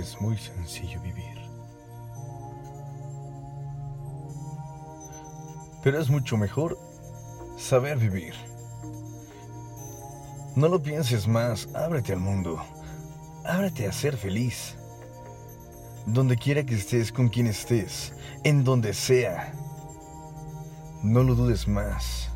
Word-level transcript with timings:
es 0.00 0.20
muy 0.20 0.36
sencillo 0.36 1.00
vivir. 1.00 1.36
Pero 5.82 6.00
es 6.00 6.10
mucho 6.10 6.36
mejor 6.36 6.78
saber 7.56 7.98
vivir. 7.98 8.34
No 10.56 10.68
lo 10.68 10.82
pienses 10.82 11.28
más, 11.28 11.68
ábrete 11.74 12.12
al 12.12 12.20
mundo. 12.20 12.60
Ábrete 13.44 13.86
a 13.86 13.92
ser 13.92 14.16
feliz. 14.16 14.76
Donde 16.06 16.36
quiera 16.36 16.64
que 16.64 16.74
estés, 16.74 17.12
con 17.12 17.28
quien 17.28 17.46
estés, 17.46 18.12
en 18.42 18.64
donde 18.64 18.94
sea. 18.94 19.52
No 21.02 21.22
lo 21.22 21.34
dudes 21.34 21.68
más. 21.68 22.30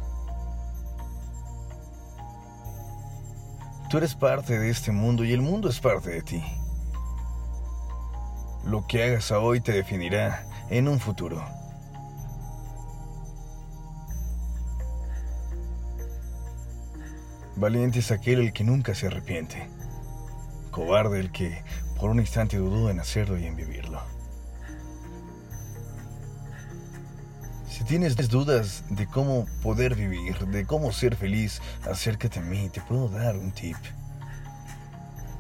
Tú 3.91 3.99
eres 3.99 4.15
parte 4.15 4.59
de 4.59 4.71
este 4.71 4.93
mundo 4.93 5.25
y 5.25 5.33
el 5.33 5.41
mundo 5.41 5.69
es 5.69 5.81
parte 5.81 6.11
de 6.11 6.23
ti. 6.23 6.45
Lo 8.65 8.87
que 8.87 9.03
hagas 9.03 9.31
hoy 9.31 9.61
te 9.61 9.73
definirá 9.73 10.45
en 10.69 10.87
un 10.89 11.01
futuro. 11.01 11.45
Valiente 17.57 17.99
es 17.99 18.11
aquel 18.11 18.41
el 18.41 18.53
que 18.53 18.65
nunca 18.65 18.95
se 18.95 19.07
arrepiente. 19.07 19.69
Cobarde 20.71 21.21
el 21.21 21.33
que 21.33 21.63
por 21.99 22.11
un 22.11 22.21
instante 22.21 22.57
dudó 22.57 22.91
en 22.91 23.01
hacerlo 23.01 23.39
y 23.39 23.47
en 23.47 23.57
vivirlo. 23.57 24.01
Si 27.69 27.85
tienes 27.85 28.17
dudas 28.29 28.85
de 28.91 29.07
cómo 29.07 29.47
poder 29.63 29.95
vivir, 29.95 30.39
de 30.47 30.65
cómo 30.67 30.93
ser 30.93 31.17
feliz, 31.17 31.61
acércate 31.91 32.39
a 32.39 32.43
mí, 32.43 32.69
te 32.69 32.81
puedo 32.83 33.09
dar 33.09 33.37
un 33.37 33.53
tip. 33.53 33.77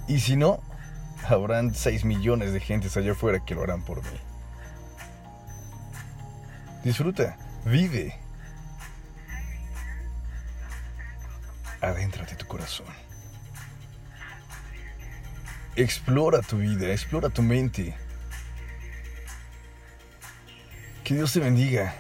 Y 0.09 0.21
si 0.21 0.37
no, 0.37 0.61
habrán 1.31 1.75
6 1.75 2.05
millones 2.05 2.53
de 2.53 2.61
gentes 2.61 2.97
allá 2.97 3.13
afuera 3.13 3.45
que 3.45 3.55
lo 3.55 3.63
harán 3.63 3.83
por 3.83 4.03
mí. 4.03 4.19
Disfruta, 6.85 7.37
vive. 7.65 8.19
Adéntrate 11.81 12.37
tu 12.37 12.47
corazón. 12.47 12.87
Explora 15.77 16.41
tu 16.41 16.59
vida, 16.59 16.93
explora 16.93 17.31
tu 17.31 17.43
mente. 17.43 17.97
Que 21.05 21.15
Dios 21.15 21.33
te 21.33 21.41
bendiga. 21.41 21.95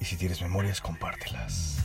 Y 0.00 0.04
si 0.04 0.16
tienes 0.16 0.40
memorias, 0.42 0.80
compártelas. 0.80 1.78